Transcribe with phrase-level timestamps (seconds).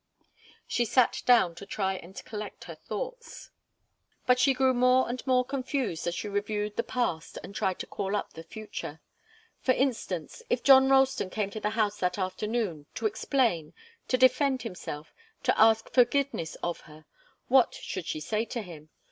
[0.65, 3.51] She sat down to try and collect her thoughts.
[4.25, 7.85] But she grew more and more confused as she reviewed the past and tried to
[7.85, 8.99] call up the future.
[9.59, 13.75] For instance, if John Ralston came to the house that afternoon, to explain,
[14.07, 17.05] to defend himself, to ask forgiveness of her,
[17.47, 18.89] what should she say to him?